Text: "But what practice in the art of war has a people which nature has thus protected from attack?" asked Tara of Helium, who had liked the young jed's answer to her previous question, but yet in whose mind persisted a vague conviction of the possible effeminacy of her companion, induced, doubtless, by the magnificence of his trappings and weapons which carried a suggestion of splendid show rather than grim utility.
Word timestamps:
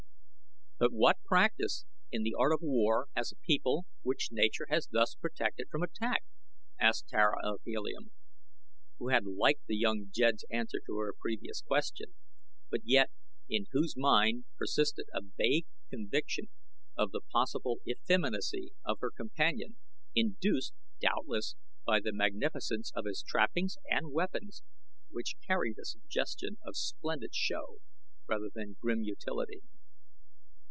"But 0.83 0.93
what 0.93 1.23
practice 1.25 1.85
in 2.11 2.23
the 2.23 2.33
art 2.39 2.51
of 2.51 2.59
war 2.63 3.05
has 3.15 3.31
a 3.31 3.35
people 3.45 3.85
which 4.01 4.29
nature 4.31 4.65
has 4.71 4.87
thus 4.87 5.13
protected 5.13 5.69
from 5.69 5.83
attack?" 5.83 6.23
asked 6.79 7.07
Tara 7.09 7.35
of 7.43 7.61
Helium, 7.63 8.09
who 8.97 9.09
had 9.09 9.23
liked 9.27 9.67
the 9.67 9.75
young 9.77 10.07
jed's 10.09 10.43
answer 10.49 10.79
to 10.87 10.97
her 10.97 11.13
previous 11.13 11.61
question, 11.61 12.15
but 12.71 12.81
yet 12.83 13.11
in 13.47 13.67
whose 13.73 13.93
mind 13.95 14.45
persisted 14.57 15.05
a 15.13 15.21
vague 15.21 15.67
conviction 15.91 16.49
of 16.97 17.11
the 17.11 17.21
possible 17.31 17.77
effeminacy 17.87 18.71
of 18.83 18.97
her 19.01 19.11
companion, 19.11 19.77
induced, 20.15 20.73
doubtless, 20.99 21.53
by 21.85 21.99
the 21.99 22.11
magnificence 22.11 22.91
of 22.95 23.05
his 23.05 23.21
trappings 23.21 23.77
and 23.87 24.11
weapons 24.11 24.63
which 25.11 25.35
carried 25.45 25.77
a 25.77 25.85
suggestion 25.85 26.57
of 26.65 26.75
splendid 26.75 27.35
show 27.35 27.77
rather 28.27 28.49
than 28.51 28.77
grim 28.81 29.03
utility. 29.03 29.61